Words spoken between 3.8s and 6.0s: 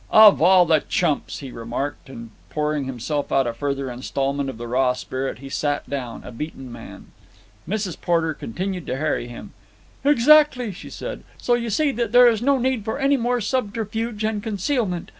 instalment of the raw spirit, he sat